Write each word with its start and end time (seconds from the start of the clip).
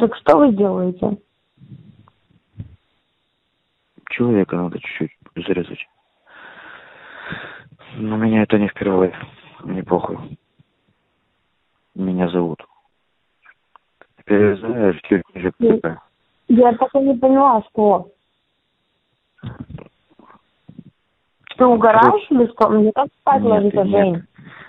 Так 0.00 0.16
что 0.16 0.38
вы 0.38 0.52
делаете? 0.52 1.18
Человека 4.08 4.56
надо 4.56 4.78
чуть-чуть 4.80 5.12
зарезать. 5.46 5.86
Но 7.96 8.16
меня 8.16 8.42
это 8.44 8.58
не 8.58 8.68
впервые. 8.68 9.14
Мне 9.62 9.82
похуй. 9.82 10.16
Меня 11.94 12.28
зовут. 12.28 12.64
Перезаешь 14.24 15.00
чуть 15.02 15.22
ниже. 15.34 15.52
КП. 15.52 16.00
Я 16.48 16.72
так 16.72 16.94
и 16.94 16.98
не 17.00 17.14
поняла, 17.18 17.62
что. 17.68 18.08
Ты 21.58 21.66
угораешь 21.66 22.26
или 22.30 22.46
что? 22.52 22.70
Мне 22.70 22.90
как 22.92 23.08
спать 23.20 23.42
ложится, 23.42 23.84
нет. 23.84 23.90
Жень? 23.90 24.22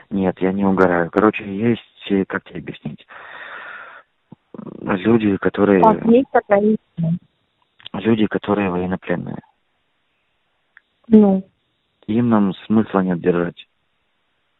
Нет, 0.09 0.41
я 0.41 0.52
не 0.52 0.66
угораю. 0.66 1.09
Короче, 1.09 1.45
есть, 1.45 2.27
как 2.27 2.43
тебе 2.43 2.59
объяснить, 2.59 3.07
люди, 5.00 5.38
которые, 5.38 5.81
Так, 5.81 6.05
есть 6.05 6.30
такая 6.31 6.62
истина. 6.62 7.18
люди, 7.94 8.27
которые 8.27 8.70
военнопленные. 8.70 9.40
Ну, 11.08 11.44
Им 12.08 12.30
нам 12.30 12.54
смысла 12.66 13.00
нет 13.00 13.20
держать. 13.20 13.67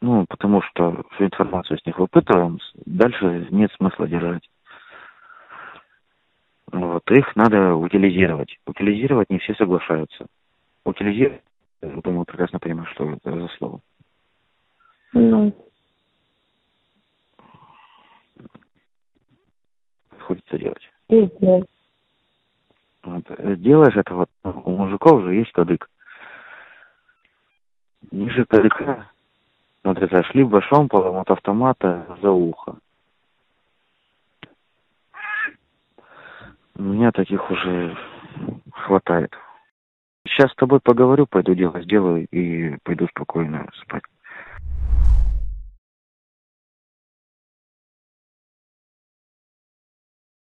Ну, 0.02 0.26
потому 0.27 0.62
что 0.63 1.04
всю 1.12 1.26
информацию 1.26 1.77
с 1.77 1.85
них 1.85 1.98
выпытываем, 1.99 2.59
дальше 2.85 3.48
нет 3.52 3.71
смысла 3.73 4.07
держать. 4.07 4.48
Вот, 6.71 7.09
их 7.12 7.35
надо 7.35 7.76
утилизировать. 7.76 8.57
Утилизировать 8.66 9.29
не 9.29 9.40
все 9.40 9.54
соглашаются. 9.55 10.26
Утилизировать, 10.85 11.41
я 11.82 11.90
думаю, 11.90 12.26
прекрасно 12.26 12.59
понимаю, 12.59 12.88
что 12.88 13.12
это 13.12 13.32
за 13.32 13.48
слово. 13.57 13.79
ну. 15.13 15.54
Пиздец. 21.11 21.65
Вот. 23.04 23.26
э, 23.27 23.55
Делаешь 23.57 23.98
это 23.98 24.15
вот, 24.15 24.29
ну, 24.45 24.62
у 24.63 24.77
мужиков 24.77 25.23
же 25.23 25.35
есть 25.35 25.51
кадык. 25.51 25.90
Ниже 28.12 28.45
кадыка 28.45 29.09
надрезаешь 29.84 30.34
либо 30.34 30.62
шомполом 30.62 31.18
от 31.18 31.29
автомата 31.29 32.18
за 32.21 32.31
ухо. 32.31 32.77
У 36.76 36.84
меня 36.84 37.12
таких 37.12 37.51
уже 37.51 37.98
хватает. 38.71 39.35
Сейчас 40.25 40.51
с 40.51 40.55
тобой 40.55 40.79
поговорю, 40.79 41.27
пойду 41.27 41.53
дело 41.55 41.81
сделаю 41.81 42.25
и 42.31 42.77
пойду 42.84 43.07
спокойно 43.07 43.70
спать. 43.81 44.03